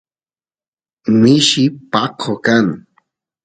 [1.21, 2.67] mishi paqo kan